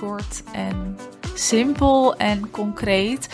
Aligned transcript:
kort 0.00 0.42
en 0.52 0.98
simpel 1.34 2.16
en 2.16 2.50
concreet. 2.50 3.28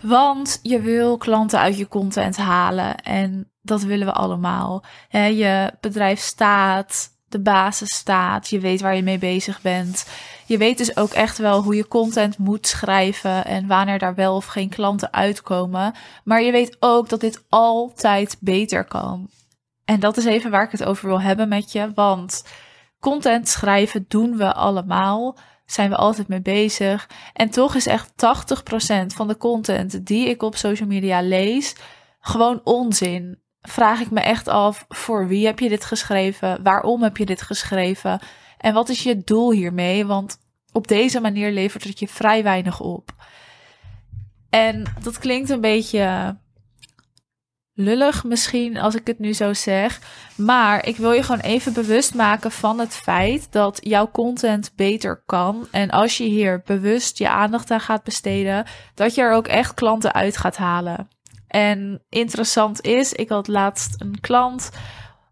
Want 0.00 0.58
je 0.62 0.80
wil 0.80 1.16
klanten 1.16 1.58
uit 1.58 1.78
je 1.78 1.88
content 1.88 2.36
halen 2.36 2.96
en 2.96 3.50
dat 3.60 3.82
willen 3.82 4.06
we 4.06 4.12
allemaal. 4.12 4.84
Je 5.10 5.72
bedrijf 5.80 6.20
staat, 6.20 7.10
de 7.28 7.40
basis 7.40 7.94
staat, 7.94 8.48
je 8.48 8.60
weet 8.60 8.80
waar 8.80 8.96
je 8.96 9.02
mee 9.02 9.18
bezig 9.18 9.60
bent. 9.60 10.08
Je 10.46 10.58
weet 10.58 10.78
dus 10.78 10.96
ook 10.96 11.10
echt 11.10 11.38
wel 11.38 11.62
hoe 11.62 11.74
je 11.76 11.88
content 11.88 12.38
moet 12.38 12.66
schrijven 12.66 13.44
en 13.44 13.66
wanneer 13.66 13.98
daar 13.98 14.14
wel 14.14 14.36
of 14.36 14.46
geen 14.46 14.68
klanten 14.68 15.12
uitkomen. 15.12 15.94
Maar 16.24 16.42
je 16.42 16.52
weet 16.52 16.76
ook 16.80 17.08
dat 17.08 17.20
dit 17.20 17.44
altijd 17.48 18.36
beter 18.40 18.84
kan. 18.84 19.28
En 19.84 20.00
dat 20.00 20.16
is 20.16 20.24
even 20.24 20.50
waar 20.50 20.64
ik 20.64 20.70
het 20.70 20.84
over 20.84 21.08
wil 21.08 21.20
hebben 21.20 21.48
met 21.48 21.72
je, 21.72 21.92
want 21.94 22.44
content 23.00 23.48
schrijven 23.48 24.04
doen 24.08 24.36
we 24.36 24.54
allemaal. 24.54 25.36
Zijn 25.72 25.90
we 25.90 25.96
altijd 25.96 26.28
mee 26.28 26.42
bezig. 26.42 27.08
En 27.32 27.50
toch 27.50 27.74
is 27.74 27.86
echt 27.86 28.10
80% 28.10 29.06
van 29.06 29.28
de 29.28 29.36
content 29.36 30.06
die 30.06 30.28
ik 30.28 30.42
op 30.42 30.56
social 30.56 30.88
media 30.88 31.20
lees 31.20 31.74
gewoon 32.20 32.60
onzin. 32.64 33.40
Vraag 33.60 34.00
ik 34.00 34.10
me 34.10 34.20
echt 34.20 34.48
af: 34.48 34.84
voor 34.88 35.28
wie 35.28 35.46
heb 35.46 35.58
je 35.58 35.68
dit 35.68 35.84
geschreven? 35.84 36.62
Waarom 36.62 37.02
heb 37.02 37.16
je 37.16 37.26
dit 37.26 37.42
geschreven? 37.42 38.20
En 38.58 38.74
wat 38.74 38.88
is 38.88 39.02
je 39.02 39.22
doel 39.24 39.52
hiermee? 39.52 40.06
Want 40.06 40.38
op 40.72 40.88
deze 40.88 41.20
manier 41.20 41.52
levert 41.52 41.84
het 41.84 41.98
je 41.98 42.08
vrij 42.08 42.42
weinig 42.42 42.80
op. 42.80 43.10
En 44.50 44.84
dat 45.02 45.18
klinkt 45.18 45.50
een 45.50 45.60
beetje 45.60 46.36
lullig 47.74 48.24
misschien 48.24 48.78
als 48.78 48.94
ik 48.94 49.06
het 49.06 49.18
nu 49.18 49.32
zo 49.32 49.52
zeg. 49.52 50.00
Maar 50.36 50.86
ik 50.86 50.96
wil 50.96 51.12
je 51.12 51.22
gewoon 51.22 51.40
even 51.40 51.72
bewust 51.72 52.14
maken 52.14 52.50
van 52.50 52.78
het 52.78 52.94
feit 52.94 53.52
dat 53.52 53.78
jouw 53.82 54.10
content 54.10 54.72
beter 54.76 55.22
kan. 55.26 55.66
En 55.70 55.90
als 55.90 56.16
je 56.16 56.24
hier 56.24 56.62
bewust 56.64 57.18
je 57.18 57.28
aandacht 57.28 57.70
aan 57.70 57.80
gaat 57.80 58.02
besteden, 58.02 58.66
dat 58.94 59.14
je 59.14 59.22
er 59.22 59.32
ook 59.32 59.46
echt 59.46 59.74
klanten 59.74 60.12
uit 60.12 60.36
gaat 60.36 60.56
halen. 60.56 61.08
En 61.46 62.02
interessant 62.08 62.80
is, 62.80 63.12
ik 63.12 63.28
had 63.28 63.48
laatst 63.48 64.00
een 64.00 64.20
klant, 64.20 64.70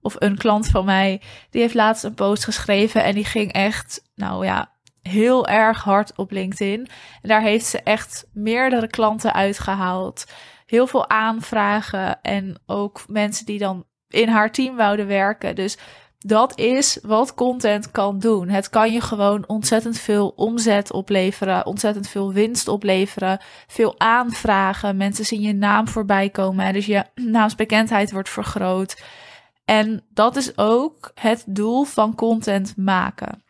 of 0.00 0.16
een 0.18 0.36
klant 0.36 0.66
van 0.66 0.84
mij, 0.84 1.22
die 1.50 1.60
heeft 1.60 1.74
laatst 1.74 2.04
een 2.04 2.14
post 2.14 2.44
geschreven 2.44 3.04
en 3.04 3.14
die 3.14 3.24
ging 3.24 3.52
echt, 3.52 4.02
nou 4.14 4.44
ja, 4.44 4.72
heel 5.02 5.46
erg 5.46 5.82
hard 5.82 6.16
op 6.16 6.30
LinkedIn. 6.30 6.88
En 7.22 7.28
daar 7.28 7.42
heeft 7.42 7.66
ze 7.66 7.82
echt 7.82 8.26
meerdere 8.32 8.86
klanten 8.86 9.32
uitgehaald 9.32 10.24
heel 10.70 10.86
veel 10.86 11.08
aanvragen 11.08 12.20
en 12.22 12.60
ook 12.66 13.04
mensen 13.08 13.46
die 13.46 13.58
dan 13.58 13.84
in 14.08 14.28
haar 14.28 14.52
team 14.52 14.76
wouden 14.76 15.06
werken. 15.06 15.54
Dus 15.54 15.78
dat 16.18 16.58
is 16.58 16.98
wat 17.02 17.34
content 17.34 17.90
kan 17.90 18.18
doen. 18.18 18.48
Het 18.48 18.68
kan 18.68 18.92
je 18.92 19.00
gewoon 19.00 19.44
ontzettend 19.46 19.98
veel 19.98 20.32
omzet 20.36 20.92
opleveren, 20.92 21.66
ontzettend 21.66 22.08
veel 22.08 22.32
winst 22.32 22.68
opleveren, 22.68 23.40
veel 23.66 24.00
aanvragen. 24.00 24.96
Mensen 24.96 25.24
zien 25.24 25.40
je 25.40 25.54
naam 25.54 25.88
voorbij 25.88 26.30
komen 26.30 26.64
en 26.64 26.72
dus 26.72 26.86
je 26.86 27.04
naamsbekendheid 27.36 28.12
wordt 28.12 28.28
vergroot. 28.28 29.02
En 29.64 30.04
dat 30.10 30.36
is 30.36 30.58
ook 30.58 31.10
het 31.14 31.44
doel 31.46 31.84
van 31.84 32.14
content 32.14 32.76
maken. 32.76 33.42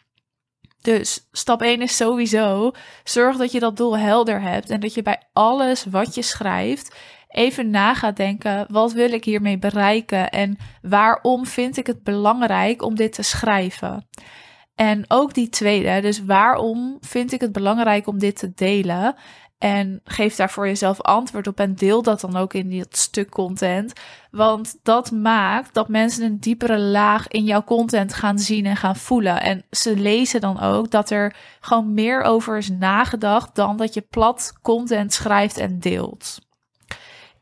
Dus 0.80 1.28
stap 1.32 1.62
1 1.62 1.82
is 1.82 1.96
sowieso 1.96 2.72
zorg 3.04 3.36
dat 3.36 3.52
je 3.52 3.60
dat 3.60 3.76
doel 3.76 3.98
helder 3.98 4.40
hebt 4.40 4.70
en 4.70 4.80
dat 4.80 4.94
je 4.94 5.02
bij 5.02 5.22
alles 5.32 5.84
wat 5.84 6.14
je 6.14 6.22
schrijft 6.22 6.94
even 7.30 7.70
na 7.70 7.94
gaat 7.94 8.16
denken: 8.16 8.66
wat 8.68 8.92
wil 8.92 9.12
ik 9.12 9.24
hiermee 9.24 9.58
bereiken 9.58 10.30
en 10.30 10.58
waarom 10.82 11.46
vind 11.46 11.76
ik 11.76 11.86
het 11.86 12.02
belangrijk 12.02 12.82
om 12.82 12.94
dit 12.94 13.12
te 13.12 13.22
schrijven? 13.22 14.08
En 14.74 15.04
ook 15.08 15.34
die 15.34 15.48
tweede, 15.48 16.00
dus 16.00 16.24
waarom 16.24 16.98
vind 17.00 17.32
ik 17.32 17.40
het 17.40 17.52
belangrijk 17.52 18.06
om 18.06 18.18
dit 18.18 18.38
te 18.38 18.52
delen? 18.54 19.14
En 19.60 20.00
geef 20.04 20.36
daar 20.36 20.50
voor 20.50 20.66
jezelf 20.66 21.00
antwoord 21.00 21.46
op 21.46 21.60
en 21.60 21.74
deel 21.74 22.02
dat 22.02 22.20
dan 22.20 22.36
ook 22.36 22.54
in 22.54 22.78
dat 22.78 22.96
stuk 22.96 23.30
content. 23.30 23.92
Want 24.30 24.78
dat 24.82 25.10
maakt 25.10 25.74
dat 25.74 25.88
mensen 25.88 26.24
een 26.24 26.40
diepere 26.40 26.78
laag 26.78 27.28
in 27.28 27.44
jouw 27.44 27.64
content 27.64 28.14
gaan 28.14 28.38
zien 28.38 28.66
en 28.66 28.76
gaan 28.76 28.96
voelen. 28.96 29.40
En 29.40 29.64
ze 29.70 29.96
lezen 29.96 30.40
dan 30.40 30.60
ook 30.60 30.90
dat 30.90 31.10
er 31.10 31.36
gewoon 31.60 31.94
meer 31.94 32.22
over 32.22 32.56
is 32.56 32.70
nagedacht 32.70 33.54
dan 33.54 33.76
dat 33.76 33.94
je 33.94 34.00
plat 34.00 34.52
content 34.62 35.12
schrijft 35.12 35.58
en 35.58 35.78
deelt. 35.78 36.49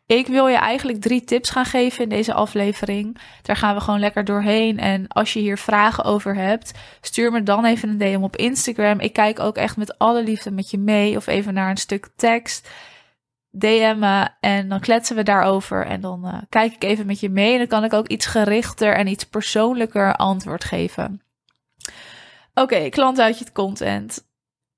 Ik 0.09 0.27
wil 0.27 0.47
je 0.47 0.57
eigenlijk 0.57 1.01
drie 1.01 1.25
tips 1.25 1.51
gaan 1.51 1.65
geven 1.65 2.03
in 2.03 2.09
deze 2.09 2.33
aflevering. 2.35 3.19
Daar 3.43 3.57
gaan 3.57 3.75
we 3.75 3.81
gewoon 3.81 4.01
lekker 4.01 4.25
doorheen. 4.25 4.79
En 4.79 5.09
als 5.09 5.33
je 5.33 5.41
hier 5.41 5.59
vragen 5.59 6.05
over 6.05 6.35
hebt, 6.35 6.73
stuur 7.01 7.33
me 7.33 7.43
dan 7.43 7.65
even 7.65 7.89
een 7.89 7.99
DM 7.99 8.23
op 8.23 8.37
Instagram. 8.37 9.01
Ik 9.01 9.13
kijk 9.13 9.41
ook 9.41 9.57
echt 9.57 9.77
met 9.77 9.99
alle 9.99 10.23
liefde 10.23 10.51
met 10.51 10.71
je 10.71 10.79
mee 10.79 11.17
of 11.17 11.27
even 11.27 11.55
naar 11.55 11.71
een 11.71 11.77
stuk 11.77 12.09
tekst. 12.17 12.71
DM 13.51 13.97
me 13.99 14.29
en 14.41 14.69
dan 14.69 14.81
kletsen 14.81 15.17
we 15.17 15.23
daarover. 15.23 15.87
En 15.87 16.01
dan 16.01 16.27
uh, 16.27 16.39
kijk 16.49 16.75
ik 16.75 16.85
even 16.85 17.07
met 17.07 17.21
je 17.21 17.31
mee. 17.31 17.53
En 17.53 17.59
dan 17.59 17.67
kan 17.67 17.85
ik 17.85 17.93
ook 17.93 18.09
iets 18.09 18.27
gerichter 18.27 18.95
en 18.95 19.07
iets 19.07 19.25
persoonlijker 19.25 20.15
antwoord 20.15 20.65
geven. 20.65 21.23
Oké, 22.55 22.75
okay, 22.75 22.89
klant 22.89 23.21
uit 23.21 23.39
je 23.39 23.53
content. 23.53 24.27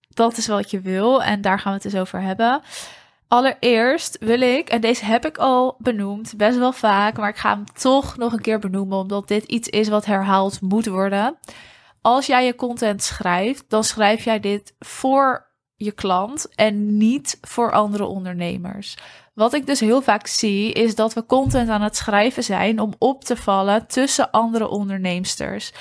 Dat 0.09 0.37
is 0.37 0.47
wat 0.47 0.71
je 0.71 0.81
wil 0.81 1.23
en 1.23 1.41
daar 1.41 1.59
gaan 1.59 1.73
we 1.73 1.81
het 1.83 1.93
dus 1.93 2.01
over 2.01 2.21
hebben. 2.21 2.63
Allereerst 3.33 4.17
wil 4.21 4.41
ik, 4.41 4.69
en 4.69 4.81
deze 4.81 5.05
heb 5.05 5.27
ik 5.27 5.39
al 5.39 5.77
benoemd, 5.79 6.37
best 6.37 6.59
wel 6.59 6.73
vaak, 6.73 7.17
maar 7.17 7.29
ik 7.29 7.37
ga 7.37 7.55
hem 7.55 7.65
toch 7.73 8.17
nog 8.17 8.33
een 8.33 8.41
keer 8.41 8.59
benoemen, 8.59 8.99
omdat 8.99 9.29
dit 9.29 9.45
iets 9.45 9.69
is 9.69 9.89
wat 9.89 10.05
herhaald 10.05 10.61
moet 10.61 10.87
worden. 10.87 11.39
Als 12.01 12.27
jij 12.27 12.45
je 12.45 12.55
content 12.55 13.03
schrijft, 13.03 13.65
dan 13.69 13.85
schrijf 13.85 14.25
jij 14.25 14.41
dit 14.41 14.75
voor 14.79 15.47
je 15.77 15.93
klant 15.93 16.55
en 16.55 16.97
niet 16.97 17.39
voor 17.41 17.73
andere 17.73 18.05
ondernemers. 18.05 18.97
Wat 19.35 19.55
ik 19.55 19.67
dus 19.67 19.81
heel 19.81 20.03
vaak 20.03 20.27
zie, 20.27 20.73
is 20.73 20.95
dat 20.95 21.15
we 21.15 21.27
content 21.27 21.69
aan 21.69 21.83
het 21.83 21.97
schrijven 21.97 22.43
zijn 22.43 22.81
om 22.81 22.95
op 22.99 23.25
te 23.25 23.37
vallen 23.37 23.87
tussen 23.87 24.31
andere 24.31 24.69
onderneemsters. 24.69 25.73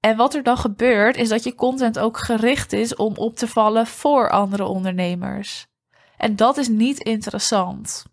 En 0.00 0.16
wat 0.16 0.34
er 0.34 0.42
dan 0.42 0.56
gebeurt, 0.56 1.16
is 1.16 1.28
dat 1.28 1.44
je 1.44 1.54
content 1.54 1.98
ook 1.98 2.18
gericht 2.18 2.72
is 2.72 2.94
om 2.94 3.16
op 3.16 3.36
te 3.36 3.48
vallen 3.48 3.86
voor 3.86 4.30
andere 4.30 4.64
ondernemers. 4.64 5.70
En 6.22 6.36
dat 6.36 6.56
is 6.56 6.68
niet 6.68 6.98
interessant. 6.98 8.04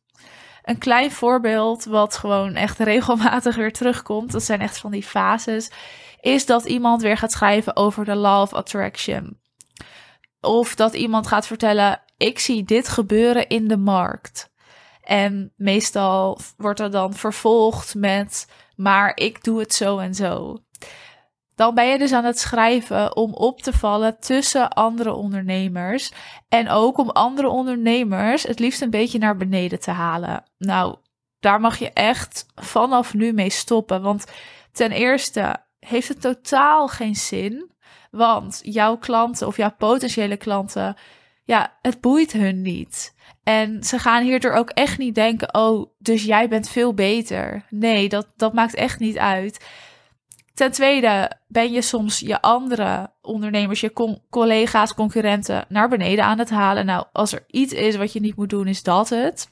Een 0.64 0.78
klein 0.78 1.12
voorbeeld, 1.12 1.86
wat 1.86 2.18
gewoon 2.18 2.56
echt 2.56 2.80
regelmatig 2.94 3.56
weer 3.56 3.74
terugkomt, 3.74 4.32
dat 4.32 4.44
zijn 4.44 4.62
echt 4.62 4.78
van 4.78 4.92
die 4.92 5.04
fases, 5.04 5.72
is 6.22 6.46
dat 6.46 6.66
iemand 6.66 7.02
weer 7.02 7.18
gaat 7.18 7.32
schrijven 7.32 7.76
over 7.76 8.06
de 8.06 8.16
law 8.16 8.42
of 8.42 8.54
attraction. 8.54 9.40
Of 10.42 10.76
dat 10.76 10.94
iemand 10.94 11.28
gaat 11.28 11.48
vertellen: 11.48 12.02
Ik 12.18 12.40
zie 12.40 12.64
dit 12.64 12.88
gebeuren 12.88 13.48
in 13.48 13.68
de 13.68 13.78
markt. 13.78 14.52
En 15.02 15.54
meestal 15.56 16.40
wordt 16.58 16.80
er 16.80 16.92
dan 16.92 17.14
vervolgd 17.14 17.96
met: 17.96 18.48
Maar 18.76 19.12
ik 19.16 19.44
doe 19.44 19.60
het 19.60 19.74
zo 19.74 19.98
en 19.98 20.14
zo 20.14 20.58
dan 21.60 21.74
ben 21.74 21.88
je 21.88 21.98
dus 21.98 22.14
aan 22.14 22.26
het 22.26 22.40
schrijven 22.40 23.16
om 23.16 23.34
op 23.34 23.62
te 23.62 23.74
vallen 23.74 24.20
tussen 24.20 24.70
andere 24.70 25.14
ondernemers. 25.14 26.12
En 26.50 26.70
ook 26.70 26.98
om 26.98 27.10
andere 27.10 27.50
ondernemers 27.50 28.44
het 28.44 28.60
liefst 28.60 28.82
een 28.82 28.90
beetje 28.90 29.20
naar 29.20 29.38
beneden 29.38 29.80
te 29.80 29.92
halen. 29.92 30.44
Nou, 30.58 30.96
daar 31.40 31.60
mag 31.60 31.80
je 31.80 31.92
echt 31.92 32.46
vanaf 32.56 33.14
nu 33.14 33.34
mee 33.34 33.50
stoppen. 33.50 34.02
Want 34.02 34.26
ten 34.72 34.92
eerste 34.92 35.58
heeft 35.80 36.08
het 36.08 36.22
totaal 36.22 36.88
geen 36.88 37.16
zin. 37.16 37.72
Want 38.12 38.60
jouw 38.64 38.98
klanten 38.98 39.48
of 39.48 39.58
jouw 39.58 39.76
potentiële 39.78 40.38
klanten, 40.38 40.96
ja, 41.44 41.78
het 41.82 42.02
boeit 42.02 42.32
hun 42.32 42.62
niet. 42.62 43.16
En 43.44 43.84
ze 43.84 44.00
gaan 44.00 44.24
hierdoor 44.24 44.52
ook 44.52 44.70
echt 44.70 44.98
niet 44.98 45.16
denken: 45.16 45.54
oh, 45.54 45.92
dus 45.98 46.24
jij 46.24 46.48
bent 46.48 46.70
veel 46.70 46.94
beter. 46.94 47.66
Nee, 47.70 48.10
dat, 48.10 48.28
dat 48.36 48.54
maakt 48.54 48.76
echt 48.76 49.00
niet 49.00 49.18
uit. 49.18 49.66
Ten 50.60 50.72
tweede 50.72 51.32
ben 51.48 51.72
je 51.72 51.82
soms 51.82 52.20
je 52.20 52.42
andere 52.42 53.12
ondernemers, 53.22 53.80
je 53.80 54.20
collega's, 54.30 54.94
concurrenten 54.94 55.66
naar 55.70 55.90
beneden 55.90 56.26
aan 56.26 56.40
het 56.40 56.50
halen. 56.50 56.86
Nou, 56.86 57.06
als 57.12 57.34
er 57.34 57.44
iets 57.48 57.74
is 57.74 57.96
wat 57.96 58.14
je 58.14 58.20
niet 58.20 58.36
moet 58.36 58.50
doen, 58.50 58.68
is 58.68 58.84
dat 58.84 59.10
het. 59.10 59.50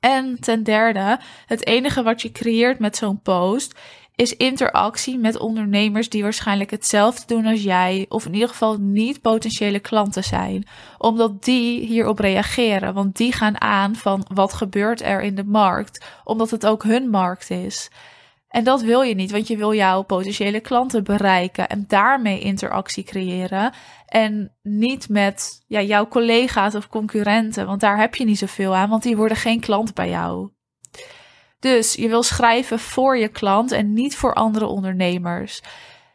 En 0.00 0.40
ten 0.40 0.62
derde, 0.62 1.18
het 1.46 1.66
enige 1.66 2.02
wat 2.02 2.22
je 2.22 2.32
creëert 2.32 2.78
met 2.78 2.96
zo'n 2.96 3.20
post 3.20 3.78
is 4.14 4.36
interactie 4.36 5.18
met 5.18 5.38
ondernemers 5.38 6.08
die 6.08 6.22
waarschijnlijk 6.22 6.70
hetzelfde 6.70 7.34
doen 7.34 7.46
als 7.46 7.62
jij, 7.62 8.06
of 8.08 8.26
in 8.26 8.34
ieder 8.34 8.48
geval 8.48 8.76
niet 8.76 9.20
potentiële 9.20 9.80
klanten 9.80 10.24
zijn, 10.24 10.66
omdat 10.98 11.44
die 11.44 11.86
hierop 11.86 12.18
reageren, 12.18 12.94
want 12.94 13.16
die 13.16 13.32
gaan 13.32 13.60
aan 13.60 13.94
van 13.94 14.26
wat 14.34 14.52
gebeurt 14.52 15.02
er 15.02 15.22
in 15.22 15.34
de 15.34 15.44
markt, 15.44 16.04
omdat 16.24 16.50
het 16.50 16.66
ook 16.66 16.82
hun 16.82 17.10
markt 17.10 17.50
is. 17.50 17.90
En 18.56 18.64
dat 18.64 18.82
wil 18.82 19.02
je 19.02 19.14
niet, 19.14 19.30
want 19.30 19.48
je 19.48 19.56
wil 19.56 19.74
jouw 19.74 20.02
potentiële 20.02 20.60
klanten 20.60 21.04
bereiken 21.04 21.68
en 21.68 21.84
daarmee 21.88 22.40
interactie 22.40 23.04
creëren. 23.04 23.72
En 24.06 24.56
niet 24.62 25.08
met 25.08 25.64
ja, 25.66 25.80
jouw 25.80 26.08
collega's 26.08 26.74
of 26.74 26.88
concurrenten, 26.88 27.66
want 27.66 27.80
daar 27.80 27.98
heb 27.98 28.14
je 28.14 28.24
niet 28.24 28.38
zoveel 28.38 28.74
aan, 28.74 28.88
want 28.88 29.02
die 29.02 29.16
worden 29.16 29.36
geen 29.36 29.60
klant 29.60 29.94
bij 29.94 30.08
jou. 30.08 30.50
Dus 31.58 31.94
je 31.94 32.08
wil 32.08 32.22
schrijven 32.22 32.78
voor 32.78 33.16
je 33.18 33.28
klant 33.28 33.72
en 33.72 33.92
niet 33.92 34.16
voor 34.16 34.34
andere 34.34 34.66
ondernemers. 34.66 35.62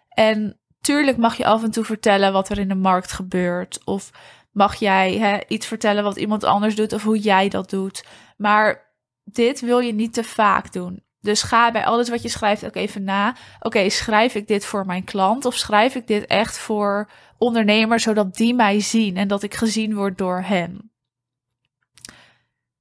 En 0.09 0.59
tuurlijk 0.79 1.17
mag 1.17 1.37
je 1.37 1.45
af 1.45 1.63
en 1.63 1.71
toe 1.71 1.83
vertellen 1.83 2.33
wat 2.33 2.49
er 2.49 2.59
in 2.59 2.67
de 2.67 2.75
markt 2.75 3.11
gebeurt. 3.11 3.79
Of 3.85 4.11
mag 4.51 4.75
jij 4.75 5.17
hè, 5.17 5.37
iets 5.47 5.65
vertellen 5.65 6.03
wat 6.03 6.17
iemand 6.17 6.43
anders 6.43 6.75
doet 6.75 6.93
of 6.93 7.03
hoe 7.03 7.19
jij 7.19 7.49
dat 7.49 7.69
doet. 7.69 8.05
Maar 8.37 8.93
dit 9.23 9.59
wil 9.59 9.79
je 9.79 9.93
niet 9.93 10.13
te 10.13 10.23
vaak 10.23 10.73
doen. 10.73 11.09
Dus 11.21 11.41
ga 11.41 11.71
bij 11.71 11.85
alles 11.85 12.09
wat 12.09 12.21
je 12.21 12.29
schrijft 12.29 12.65
ook 12.65 12.75
even 12.75 13.03
na. 13.03 13.35
Oké, 13.59 13.89
schrijf 13.89 14.35
ik 14.35 14.47
dit 14.47 14.65
voor 14.65 14.85
mijn 14.85 15.03
klant 15.03 15.45
of 15.45 15.55
schrijf 15.55 15.95
ik 15.95 16.07
dit 16.07 16.25
echt 16.25 16.57
voor 16.57 17.09
ondernemers 17.37 18.03
zodat 18.03 18.35
die 18.35 18.53
mij 18.53 18.79
zien 18.79 19.17
en 19.17 19.27
dat 19.27 19.43
ik 19.43 19.53
gezien 19.53 19.95
word 19.95 20.17
door 20.17 20.41
hen? 20.41 20.91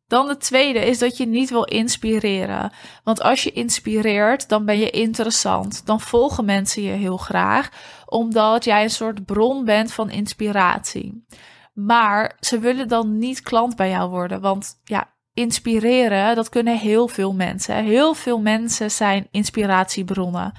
Dan 0.06 0.28
de 0.28 0.36
tweede 0.36 0.78
is 0.78 0.98
dat 0.98 1.16
je 1.16 1.26
niet 1.26 1.50
wil 1.50 1.64
inspireren. 1.64 2.72
Want 3.04 3.22
als 3.22 3.42
je 3.42 3.52
inspireert, 3.52 4.48
dan 4.48 4.64
ben 4.64 4.78
je 4.78 4.90
interessant. 4.90 5.86
Dan 5.86 6.00
volgen 6.00 6.44
mensen 6.44 6.82
je 6.82 6.90
heel 6.90 7.16
graag, 7.16 7.70
omdat 8.06 8.64
jij 8.64 8.82
een 8.82 8.90
soort 8.90 9.24
bron 9.24 9.64
bent 9.64 9.92
van 9.92 10.10
inspiratie. 10.10 11.24
Maar 11.72 12.36
ze 12.40 12.58
willen 12.58 12.88
dan 12.88 13.18
niet 13.18 13.42
klant 13.42 13.76
bij 13.76 13.90
jou 13.90 14.10
worden. 14.10 14.40
Want 14.40 14.80
ja, 14.84 15.10
inspireren, 15.34 16.34
dat 16.34 16.48
kunnen 16.48 16.78
heel 16.78 17.08
veel 17.08 17.34
mensen. 17.34 17.84
Heel 17.84 18.14
veel 18.14 18.40
mensen 18.40 18.90
zijn 18.90 19.28
inspiratiebronnen. 19.30 20.52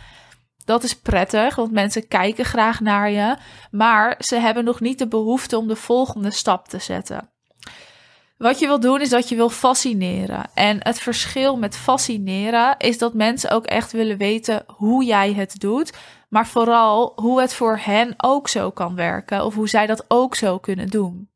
Dat 0.65 0.83
is 0.83 0.99
prettig, 0.99 1.55
want 1.55 1.71
mensen 1.71 2.07
kijken 2.07 2.45
graag 2.45 2.79
naar 2.79 3.11
je, 3.11 3.37
maar 3.71 4.15
ze 4.19 4.35
hebben 4.35 4.63
nog 4.63 4.79
niet 4.79 4.99
de 4.99 5.07
behoefte 5.07 5.57
om 5.57 5.67
de 5.67 5.75
volgende 5.75 6.31
stap 6.31 6.67
te 6.67 6.79
zetten. 6.79 7.29
Wat 8.37 8.59
je 8.59 8.67
wil 8.67 8.79
doen 8.79 9.01
is 9.01 9.09
dat 9.09 9.29
je 9.29 9.35
wil 9.35 9.49
fascineren. 9.49 10.49
En 10.53 10.77
het 10.79 10.99
verschil 10.99 11.57
met 11.57 11.77
fascineren 11.77 12.75
is 12.77 12.97
dat 12.97 13.13
mensen 13.13 13.51
ook 13.51 13.65
echt 13.65 13.91
willen 13.91 14.17
weten 14.17 14.63
hoe 14.67 15.03
jij 15.03 15.33
het 15.33 15.59
doet, 15.59 15.93
maar 16.29 16.47
vooral 16.47 17.13
hoe 17.15 17.41
het 17.41 17.53
voor 17.53 17.79
hen 17.81 18.13
ook 18.17 18.47
zo 18.47 18.71
kan 18.71 18.95
werken 18.95 19.45
of 19.45 19.55
hoe 19.55 19.69
zij 19.69 19.87
dat 19.87 20.05
ook 20.07 20.35
zo 20.35 20.57
kunnen 20.57 20.87
doen. 20.87 21.30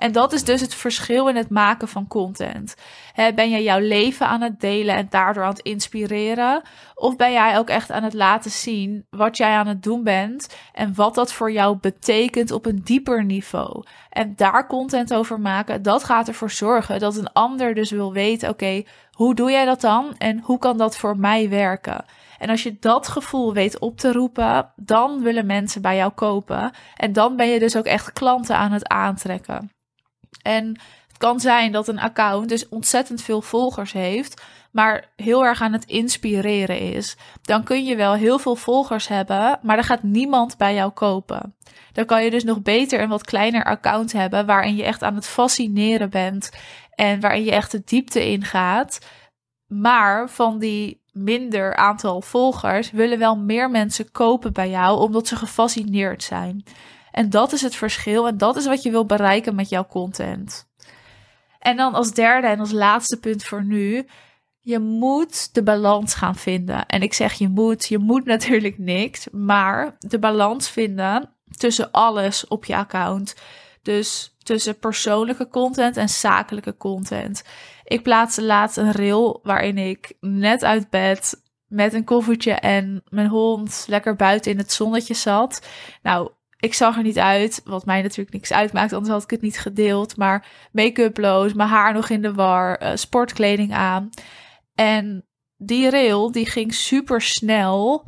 En 0.00 0.12
dat 0.12 0.32
is 0.32 0.44
dus 0.44 0.60
het 0.60 0.74
verschil 0.74 1.28
in 1.28 1.36
het 1.36 1.50
maken 1.50 1.88
van 1.88 2.06
content. 2.06 2.74
ben 3.14 3.50
jij 3.50 3.62
jouw 3.62 3.78
leven 3.78 4.26
aan 4.26 4.40
het 4.40 4.60
delen 4.60 4.94
en 4.94 5.06
daardoor 5.10 5.42
aan 5.42 5.50
het 5.50 5.60
inspireren? 5.60 6.62
Of 6.94 7.16
ben 7.16 7.32
jij 7.32 7.58
ook 7.58 7.68
echt 7.68 7.90
aan 7.90 8.02
het 8.02 8.14
laten 8.14 8.50
zien 8.50 9.06
wat 9.10 9.36
jij 9.36 9.50
aan 9.50 9.66
het 9.66 9.82
doen 9.82 10.04
bent 10.04 10.56
en 10.72 10.94
wat 10.94 11.14
dat 11.14 11.32
voor 11.32 11.52
jou 11.52 11.76
betekent 11.76 12.50
op 12.50 12.66
een 12.66 12.80
dieper 12.84 13.24
niveau? 13.24 13.84
En 14.10 14.32
daar 14.36 14.66
content 14.66 15.14
over 15.14 15.40
maken, 15.40 15.82
dat 15.82 16.04
gaat 16.04 16.28
ervoor 16.28 16.50
zorgen 16.50 17.00
dat 17.00 17.16
een 17.16 17.32
ander 17.32 17.74
dus 17.74 17.90
wil 17.90 18.12
weten: 18.12 18.48
oké, 18.48 18.82
hoe 19.12 19.34
doe 19.34 19.50
jij 19.50 19.64
dat 19.64 19.80
dan 19.80 20.14
en 20.18 20.40
hoe 20.42 20.58
kan 20.58 20.76
dat 20.78 20.96
voor 20.96 21.16
mij 21.16 21.48
werken? 21.48 22.04
En 22.38 22.50
als 22.50 22.62
je 22.62 22.76
dat 22.80 23.08
gevoel 23.08 23.52
weet 23.52 23.78
op 23.78 23.98
te 23.98 24.12
roepen, 24.12 24.72
dan 24.76 25.22
willen 25.22 25.46
mensen 25.46 25.82
bij 25.82 25.96
jou 25.96 26.12
kopen. 26.12 26.70
En 26.96 27.12
dan 27.12 27.36
ben 27.36 27.48
je 27.48 27.58
dus 27.58 27.76
ook 27.76 27.84
echt 27.84 28.12
klanten 28.12 28.56
aan 28.56 28.72
het 28.72 28.88
aantrekken. 28.88 29.70
En 30.42 30.66
het 31.08 31.18
kan 31.18 31.40
zijn 31.40 31.72
dat 31.72 31.88
een 31.88 32.00
account 32.00 32.48
dus 32.48 32.68
ontzettend 32.68 33.22
veel 33.22 33.42
volgers 33.42 33.92
heeft, 33.92 34.42
maar 34.70 35.04
heel 35.16 35.44
erg 35.44 35.60
aan 35.60 35.72
het 35.72 35.84
inspireren 35.84 36.78
is. 36.78 37.16
Dan 37.42 37.64
kun 37.64 37.84
je 37.84 37.96
wel 37.96 38.14
heel 38.14 38.38
veel 38.38 38.56
volgers 38.56 39.08
hebben, 39.08 39.58
maar 39.62 39.76
er 39.76 39.84
gaat 39.84 40.02
niemand 40.02 40.56
bij 40.56 40.74
jou 40.74 40.90
kopen. 40.90 41.54
Dan 41.92 42.04
kan 42.04 42.24
je 42.24 42.30
dus 42.30 42.44
nog 42.44 42.62
beter 42.62 43.00
een 43.00 43.08
wat 43.08 43.24
kleiner 43.24 43.64
account 43.64 44.12
hebben 44.12 44.46
waarin 44.46 44.76
je 44.76 44.84
echt 44.84 45.02
aan 45.02 45.14
het 45.14 45.26
fascineren 45.26 46.10
bent 46.10 46.50
en 46.94 47.20
waarin 47.20 47.44
je 47.44 47.52
echt 47.52 47.70
de 47.70 47.82
diepte 47.84 48.26
ingaat. 48.26 49.06
Maar 49.66 50.30
van 50.30 50.58
die 50.58 51.00
minder 51.12 51.76
aantal 51.76 52.20
volgers 52.20 52.90
willen 52.90 53.18
wel 53.18 53.36
meer 53.36 53.70
mensen 53.70 54.10
kopen 54.12 54.52
bij 54.52 54.70
jou 54.70 55.00
omdat 55.00 55.28
ze 55.28 55.36
gefascineerd 55.36 56.22
zijn. 56.22 56.64
En 57.12 57.30
dat 57.30 57.52
is 57.52 57.62
het 57.62 57.74
verschil 57.74 58.26
en 58.26 58.38
dat 58.38 58.56
is 58.56 58.66
wat 58.66 58.82
je 58.82 58.90
wil 58.90 59.06
bereiken 59.06 59.54
met 59.54 59.68
jouw 59.68 59.86
content. 59.86 60.68
En 61.58 61.76
dan 61.76 61.94
als 61.94 62.12
derde 62.12 62.46
en 62.46 62.60
als 62.60 62.72
laatste 62.72 63.18
punt 63.18 63.44
voor 63.44 63.64
nu, 63.64 64.06
je 64.60 64.78
moet 64.78 65.54
de 65.54 65.62
balans 65.62 66.14
gaan 66.14 66.36
vinden. 66.36 66.86
En 66.86 67.02
ik 67.02 67.14
zeg 67.14 67.32
je 67.32 67.48
moet, 67.48 67.86
je 67.86 67.98
moet 67.98 68.24
natuurlijk 68.24 68.78
niks, 68.78 69.28
maar 69.30 69.96
de 69.98 70.18
balans 70.18 70.70
vinden 70.70 71.34
tussen 71.56 71.90
alles 71.90 72.46
op 72.46 72.64
je 72.64 72.76
account. 72.76 73.34
Dus 73.82 74.36
tussen 74.42 74.78
persoonlijke 74.78 75.48
content 75.48 75.96
en 75.96 76.08
zakelijke 76.08 76.76
content. 76.76 77.44
Ik 77.84 78.02
plaatste 78.02 78.42
laatst 78.42 78.76
een 78.76 78.92
reel 78.92 79.40
waarin 79.42 79.78
ik 79.78 80.12
net 80.20 80.64
uit 80.64 80.90
bed 80.90 81.42
met 81.66 81.92
een 81.92 82.04
koffertje 82.04 82.52
en 82.52 83.02
mijn 83.08 83.28
hond 83.28 83.84
lekker 83.88 84.16
buiten 84.16 84.50
in 84.50 84.58
het 84.58 84.72
zonnetje 84.72 85.14
zat. 85.14 85.66
Nou, 86.02 86.30
ik 86.60 86.74
zag 86.74 86.96
er 86.96 87.02
niet 87.02 87.18
uit, 87.18 87.60
wat 87.64 87.86
mij 87.86 88.02
natuurlijk 88.02 88.32
niks 88.32 88.52
uitmaakt, 88.52 88.92
anders 88.92 89.12
had 89.12 89.22
ik 89.22 89.30
het 89.30 89.42
niet 89.42 89.58
gedeeld. 89.58 90.16
Maar 90.16 90.46
make-uploos, 90.72 91.52
mijn 91.52 91.68
haar 91.68 91.92
nog 91.92 92.08
in 92.08 92.22
de 92.22 92.34
war, 92.34 92.82
uh, 92.82 92.90
sportkleding 92.94 93.74
aan. 93.74 94.10
En 94.74 95.24
die 95.56 95.90
rail, 95.90 96.32
die 96.32 96.46
ging 96.46 96.74
super 96.74 97.20
snel. 97.20 98.06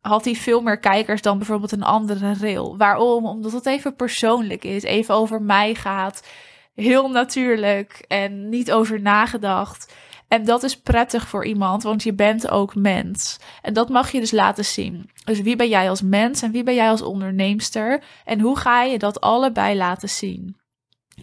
Had 0.00 0.24
hij 0.24 0.34
veel 0.34 0.60
meer 0.60 0.78
kijkers 0.78 1.22
dan 1.22 1.38
bijvoorbeeld 1.38 1.72
een 1.72 1.82
andere 1.82 2.34
rail. 2.40 2.76
Waarom? 2.76 3.26
Omdat 3.26 3.52
het 3.52 3.66
even 3.66 3.96
persoonlijk 3.96 4.64
is, 4.64 4.82
even 4.82 5.14
over 5.14 5.42
mij 5.42 5.74
gaat. 5.74 6.26
Heel 6.74 7.08
natuurlijk 7.08 8.04
en 8.08 8.48
niet 8.48 8.72
over 8.72 9.00
nagedacht. 9.00 9.94
En 10.34 10.44
dat 10.44 10.62
is 10.62 10.80
prettig 10.80 11.28
voor 11.28 11.44
iemand, 11.44 11.82
want 11.82 12.02
je 12.02 12.12
bent 12.12 12.50
ook 12.50 12.74
mens. 12.74 13.38
En 13.62 13.72
dat 13.72 13.88
mag 13.88 14.10
je 14.10 14.20
dus 14.20 14.30
laten 14.30 14.64
zien. 14.64 15.10
Dus 15.24 15.40
wie 15.40 15.56
ben 15.56 15.68
jij 15.68 15.88
als 15.88 16.02
mens 16.02 16.42
en 16.42 16.50
wie 16.50 16.62
ben 16.62 16.74
jij 16.74 16.88
als 16.88 17.02
onderneemster? 17.02 18.02
En 18.24 18.40
hoe 18.40 18.58
ga 18.58 18.82
je 18.82 18.98
dat 18.98 19.20
allebei 19.20 19.76
laten 19.76 20.08
zien? 20.08 20.56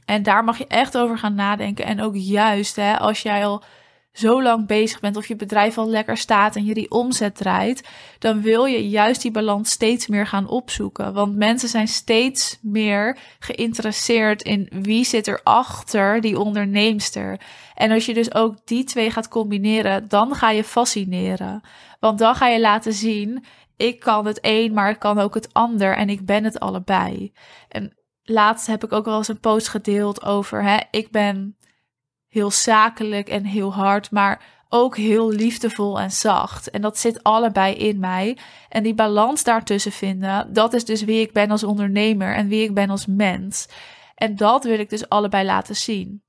En 0.06 0.24
daar 0.24 0.44
mag 0.44 0.58
je 0.58 0.68
echt 0.68 0.98
over 0.98 1.18
gaan 1.18 1.36
nadenken. 1.36 1.86
En 1.86 2.02
ook 2.02 2.16
juist 2.16 2.76
hè, 2.76 2.98
als 2.98 3.22
jij 3.22 3.46
al 3.46 3.64
zo 4.12 4.44
lang 4.44 4.68
bezig 4.68 5.00
bent 5.00 5.16
of 5.16 5.28
je 5.28 5.36
bedrijf 5.36 5.78
al 5.78 5.90
lekker 5.90 6.18
staat 6.18 6.56
en 6.56 6.66
je 6.66 6.74
die 6.74 6.92
omzet 6.92 7.36
draait, 7.36 7.90
dan 8.20 8.42
wil 8.42 8.66
je 8.66 8.90
juist 8.90 9.22
die 9.22 9.32
balans 9.32 9.72
steeds 9.72 10.08
meer 10.08 10.28
gaan 10.28 10.48
opzoeken. 10.48 11.14
Want 11.14 11.36
mensen 11.36 11.70
zijn 11.70 11.88
steeds 11.88 12.60
meer 12.62 13.18
geïnteresseerd 13.40 14.42
in 14.42 14.70
wie 14.72 15.06
zit 15.06 15.28
er 15.28 15.40
achter 15.44 16.22
die 16.22 16.40
onderneemster. 16.40 17.40
En 17.76 17.92
als 17.92 18.06
je 18.06 18.14
dus 18.14 18.34
ook 18.34 18.56
die 18.66 18.84
twee 18.84 19.12
gaat 19.12 19.28
combineren, 19.28 20.08
dan 20.08 20.36
ga 20.36 20.50
je 20.50 20.64
fascineren. 20.64 21.62
Want 22.00 22.20
dan 22.20 22.36
ga 22.36 22.48
je 22.48 22.60
laten 22.60 22.94
zien, 22.94 23.44
ik 23.78 24.00
kan 24.00 24.26
het 24.26 24.40
een, 24.42 24.74
maar 24.74 24.90
ik 24.90 25.00
kan 25.00 25.20
ook 25.20 25.34
het 25.34 25.54
ander 25.54 25.96
en 25.96 26.10
ik 26.10 26.26
ben 26.26 26.44
het 26.44 26.60
allebei. 26.60 27.34
En 27.70 27.98
laatst 28.24 28.68
heb 28.68 28.84
ik 28.84 28.92
ook 28.92 29.06
wel 29.06 29.18
eens 29.18 29.28
een 29.28 29.40
post 29.40 29.68
gedeeld 29.68 30.24
over, 30.24 30.64
hè, 30.64 30.78
ik 30.92 31.12
ben 31.12 31.56
heel 32.32 32.52
zakelijk 32.52 33.30
en 33.30 33.46
heel 33.46 33.74
hard, 33.74 34.12
maar 34.12 34.42
ook 34.70 34.98
heel 34.98 35.32
liefdevol 35.32 36.00
en 36.00 36.12
zacht. 36.12 36.70
En 36.70 36.82
dat 36.82 36.98
zit 36.98 37.24
allebei 37.24 37.76
in 37.76 38.00
mij. 38.00 38.38
En 38.70 38.84
die 38.84 38.94
balans 38.94 39.44
daartussen 39.44 39.92
vinden, 39.92 40.54
dat 40.54 40.74
is 40.74 40.86
dus 40.86 41.04
wie 41.04 41.22
ik 41.22 41.34
ben 41.34 41.52
als 41.52 41.64
ondernemer 41.64 42.36
en 42.36 42.48
wie 42.48 42.64
ik 42.64 42.74
ben 42.74 42.90
als 42.90 43.06
mens. 43.06 43.68
En 44.16 44.36
dat 44.36 44.64
wil 44.64 44.80
ik 44.80 44.90
dus 44.90 45.10
allebei 45.10 45.46
laten 45.46 45.76
zien. 45.76 46.24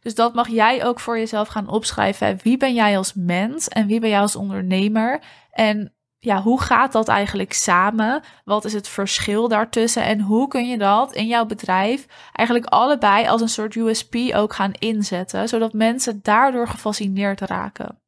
Dus 0.00 0.14
dat 0.14 0.34
mag 0.34 0.48
jij 0.48 0.84
ook 0.84 1.00
voor 1.00 1.18
jezelf 1.18 1.48
gaan 1.48 1.68
opschrijven. 1.68 2.38
Wie 2.42 2.56
ben 2.56 2.74
jij 2.74 2.96
als 2.96 3.14
mens 3.14 3.68
en 3.68 3.86
wie 3.86 4.00
ben 4.00 4.10
jij 4.10 4.20
als 4.20 4.36
ondernemer? 4.36 5.22
En 5.50 5.92
ja, 6.18 6.42
hoe 6.42 6.60
gaat 6.60 6.92
dat 6.92 7.08
eigenlijk 7.08 7.52
samen? 7.52 8.22
Wat 8.44 8.64
is 8.64 8.72
het 8.72 8.88
verschil 8.88 9.48
daartussen? 9.48 10.02
En 10.02 10.20
hoe 10.20 10.48
kun 10.48 10.68
je 10.68 10.78
dat 10.78 11.14
in 11.14 11.26
jouw 11.26 11.46
bedrijf 11.46 12.06
eigenlijk 12.32 12.68
allebei 12.68 13.28
als 13.28 13.40
een 13.40 13.48
soort 13.48 13.74
USP 13.74 14.14
ook 14.34 14.54
gaan 14.54 14.72
inzetten, 14.72 15.48
zodat 15.48 15.72
mensen 15.72 16.20
daardoor 16.22 16.68
gefascineerd 16.68 17.40
raken? 17.40 17.98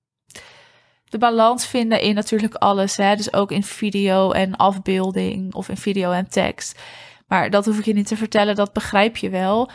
De 1.05 1.19
balans 1.19 1.67
vinden 1.67 2.01
in 2.01 2.15
natuurlijk 2.15 2.55
alles, 2.55 2.97
hè? 2.97 3.17
dus 3.17 3.33
ook 3.33 3.51
in 3.51 3.63
video 3.63 4.31
en 4.31 4.57
afbeelding 4.57 5.55
of 5.55 5.69
in 5.69 5.77
video 5.77 6.11
en 6.11 6.29
tekst. 6.29 6.81
Maar 7.27 7.51
dat 7.51 7.65
hoef 7.65 7.79
ik 7.79 7.85
je 7.85 7.93
niet 7.93 8.07
te 8.07 8.17
vertellen, 8.17 8.55
dat 8.55 8.73
begrijp 8.73 9.17
je 9.17 9.31
wel. 9.31 9.71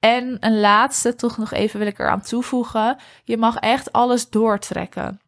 En 0.00 0.36
een 0.40 0.60
laatste, 0.60 1.14
toch 1.14 1.36
nog 1.36 1.52
even 1.52 1.78
wil 1.78 1.88
ik 1.88 1.98
eraan 1.98 2.22
toevoegen: 2.22 2.96
je 3.24 3.36
mag 3.36 3.56
echt 3.56 3.92
alles 3.92 4.30
doortrekken. 4.30 5.20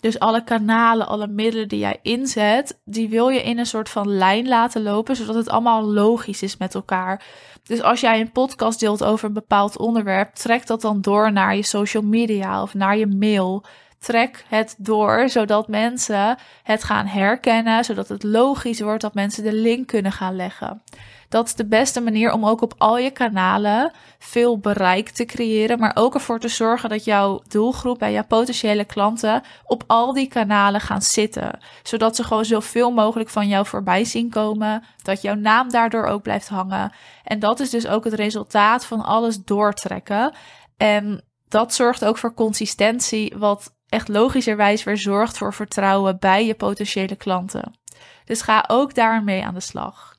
Dus 0.00 0.18
alle 0.18 0.44
kanalen, 0.44 1.06
alle 1.06 1.26
middelen 1.26 1.68
die 1.68 1.78
jij 1.78 1.98
inzet, 2.02 2.80
die 2.84 3.08
wil 3.08 3.28
je 3.28 3.42
in 3.42 3.58
een 3.58 3.66
soort 3.66 3.88
van 3.88 4.08
lijn 4.08 4.48
laten 4.48 4.82
lopen, 4.82 5.16
zodat 5.16 5.34
het 5.34 5.48
allemaal 5.48 5.84
logisch 5.84 6.42
is 6.42 6.56
met 6.56 6.74
elkaar. 6.74 7.24
Dus 7.62 7.82
als 7.82 8.00
jij 8.00 8.20
een 8.20 8.32
podcast 8.32 8.80
deelt 8.80 9.04
over 9.04 9.28
een 9.28 9.34
bepaald 9.34 9.78
onderwerp, 9.78 10.34
trek 10.34 10.66
dat 10.66 10.80
dan 10.80 11.00
door 11.00 11.32
naar 11.32 11.56
je 11.56 11.62
social 11.62 12.02
media 12.02 12.62
of 12.62 12.74
naar 12.74 12.96
je 12.96 13.06
mail. 13.06 13.64
Trek 14.04 14.44
het 14.48 14.74
door, 14.78 15.28
zodat 15.28 15.68
mensen 15.68 16.36
het 16.62 16.84
gaan 16.84 17.06
herkennen, 17.06 17.84
zodat 17.84 18.08
het 18.08 18.22
logisch 18.22 18.80
wordt 18.80 19.02
dat 19.02 19.14
mensen 19.14 19.44
de 19.44 19.52
link 19.52 19.86
kunnen 19.86 20.12
gaan 20.12 20.36
leggen. 20.36 20.82
Dat 21.28 21.46
is 21.46 21.54
de 21.54 21.66
beste 21.66 22.00
manier 22.00 22.32
om 22.32 22.46
ook 22.46 22.62
op 22.62 22.74
al 22.78 22.98
je 22.98 23.10
kanalen 23.10 23.92
veel 24.18 24.58
bereik 24.58 25.08
te 25.08 25.24
creëren, 25.24 25.78
maar 25.78 25.92
ook 25.94 26.14
ervoor 26.14 26.40
te 26.40 26.48
zorgen 26.48 26.88
dat 26.88 27.04
jouw 27.04 27.42
doelgroep 27.48 28.02
en 28.02 28.12
jouw 28.12 28.26
potentiële 28.26 28.84
klanten 28.84 29.42
op 29.64 29.84
al 29.86 30.12
die 30.12 30.28
kanalen 30.28 30.80
gaan 30.80 31.02
zitten. 31.02 31.58
Zodat 31.82 32.16
ze 32.16 32.24
gewoon 32.24 32.44
zoveel 32.44 32.90
mogelijk 32.90 33.30
van 33.30 33.48
jou 33.48 33.66
voorbij 33.66 34.04
zien 34.04 34.30
komen, 34.30 34.82
dat 35.02 35.22
jouw 35.22 35.34
naam 35.34 35.70
daardoor 35.70 36.06
ook 36.06 36.22
blijft 36.22 36.48
hangen. 36.48 36.92
En 37.24 37.38
dat 37.38 37.60
is 37.60 37.70
dus 37.70 37.86
ook 37.86 38.04
het 38.04 38.14
resultaat 38.14 38.84
van 38.84 39.04
alles 39.04 39.44
doortrekken. 39.44 40.32
En 40.76 41.24
dat 41.48 41.74
zorgt 41.74 42.04
ook 42.04 42.18
voor 42.18 42.34
consistentie, 42.34 43.34
wat 43.36 43.73
echt 43.88 44.08
logischerwijs 44.08 44.84
weer 44.84 44.98
zorgt 44.98 45.38
voor 45.38 45.54
vertrouwen 45.54 46.18
bij 46.18 46.46
je 46.46 46.54
potentiële 46.54 47.16
klanten. 47.16 47.78
Dus 48.24 48.42
ga 48.42 48.64
ook 48.68 48.94
daarmee 48.94 49.44
aan 49.44 49.54
de 49.54 49.60
slag. 49.60 50.16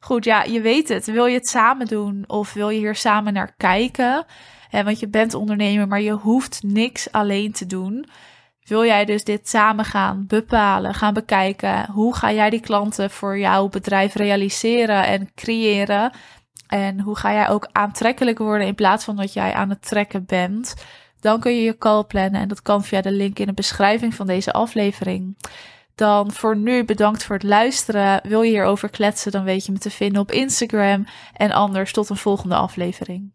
Goed, 0.00 0.24
ja, 0.24 0.42
je 0.42 0.60
weet 0.60 0.88
het. 0.88 1.06
Wil 1.06 1.26
je 1.26 1.34
het 1.34 1.48
samen 1.48 1.86
doen 1.86 2.24
of 2.26 2.52
wil 2.52 2.68
je 2.68 2.78
hier 2.78 2.94
samen 2.94 3.32
naar 3.32 3.54
kijken? 3.56 4.26
want 4.82 5.00
je 5.00 5.08
bent 5.08 5.34
ondernemer, 5.34 5.88
maar 5.88 6.00
je 6.00 6.12
hoeft 6.12 6.62
niks 6.62 7.12
alleen 7.12 7.52
te 7.52 7.66
doen. 7.66 8.06
Wil 8.64 8.84
jij 8.84 9.04
dus 9.04 9.24
dit 9.24 9.48
samen 9.48 9.84
gaan 9.84 10.24
bepalen, 10.26 10.94
gaan 10.94 11.14
bekijken? 11.14 11.90
Hoe 11.90 12.16
ga 12.16 12.32
jij 12.32 12.50
die 12.50 12.60
klanten 12.60 13.10
voor 13.10 13.38
jouw 13.38 13.68
bedrijf 13.68 14.14
realiseren 14.14 15.06
en 15.06 15.30
creëren? 15.34 16.12
En 16.66 17.00
hoe 17.00 17.16
ga 17.16 17.32
jij 17.32 17.48
ook 17.48 17.68
aantrekkelijk 17.72 18.38
worden 18.38 18.66
in 18.66 18.74
plaats 18.74 19.04
van 19.04 19.16
dat 19.16 19.32
jij 19.32 19.52
aan 19.52 19.70
het 19.70 19.82
trekken 19.82 20.24
bent? 20.26 20.74
Dan 21.24 21.40
kun 21.40 21.56
je 21.56 21.62
je 21.62 21.78
call 21.78 22.04
plannen 22.04 22.40
en 22.40 22.48
dat 22.48 22.62
kan 22.62 22.84
via 22.84 23.00
de 23.00 23.12
link 23.12 23.38
in 23.38 23.46
de 23.46 23.52
beschrijving 23.52 24.14
van 24.14 24.26
deze 24.26 24.52
aflevering. 24.52 25.36
Dan 25.94 26.32
voor 26.32 26.56
nu 26.56 26.84
bedankt 26.84 27.24
voor 27.24 27.34
het 27.34 27.44
luisteren. 27.44 28.28
Wil 28.28 28.42
je 28.42 28.50
hierover 28.50 28.90
kletsen, 28.90 29.32
dan 29.32 29.44
weet 29.44 29.66
je 29.66 29.72
me 29.72 29.78
te 29.78 29.90
vinden 29.90 30.22
op 30.22 30.30
Instagram. 30.32 31.06
En 31.32 31.52
anders 31.52 31.92
tot 31.92 32.08
een 32.08 32.16
volgende 32.16 32.54
aflevering. 32.54 33.32